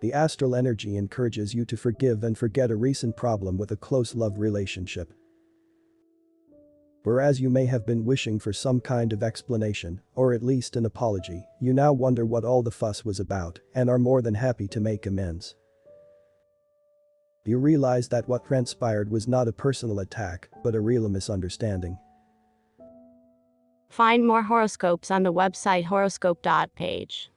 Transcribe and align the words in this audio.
The 0.00 0.12
astral 0.12 0.54
energy 0.54 0.96
encourages 0.96 1.54
you 1.54 1.64
to 1.66 1.76
forgive 1.76 2.24
and 2.24 2.36
forget 2.36 2.70
a 2.70 2.76
recent 2.76 3.16
problem 3.16 3.58
with 3.58 3.70
a 3.70 3.76
close 3.76 4.14
love 4.14 4.38
relationship. 4.38 5.12
Whereas 7.02 7.40
you 7.40 7.48
may 7.48 7.66
have 7.66 7.86
been 7.86 8.04
wishing 8.04 8.38
for 8.38 8.52
some 8.52 8.80
kind 8.80 9.12
of 9.12 9.22
explanation, 9.22 10.00
or 10.14 10.32
at 10.32 10.42
least 10.42 10.76
an 10.76 10.84
apology, 10.84 11.46
you 11.60 11.72
now 11.72 11.92
wonder 11.92 12.26
what 12.26 12.44
all 12.44 12.62
the 12.62 12.70
fuss 12.70 13.04
was 13.04 13.20
about 13.20 13.60
and 13.74 13.88
are 13.88 13.98
more 13.98 14.20
than 14.20 14.34
happy 14.34 14.68
to 14.68 14.80
make 14.80 15.06
amends. 15.06 15.54
You 17.46 17.58
realize 17.58 18.08
that 18.08 18.28
what 18.28 18.44
transpired 18.44 19.10
was 19.10 19.26
not 19.26 19.48
a 19.48 19.52
personal 19.52 20.00
attack, 20.00 20.50
but 20.62 20.74
a 20.74 20.80
real 20.80 21.08
misunderstanding. 21.08 21.98
Find 23.88 24.26
more 24.26 24.42
horoscopes 24.42 25.10
on 25.10 25.22
the 25.22 25.32
website 25.32 25.84
horoscope.page. 25.86 27.30